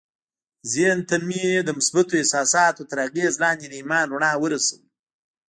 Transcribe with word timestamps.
ذهن 0.71 0.97
ته 1.09 1.15
مو 1.27 1.45
د 1.67 1.69
مثبتو 1.77 2.13
احساساتو 2.21 2.87
تر 2.89 2.97
اغېز 3.07 3.33
لاندې 3.43 3.65
د 3.67 3.73
ايمان 3.79 4.05
رڼا 4.13 4.31
ورسوئ. 4.39 4.83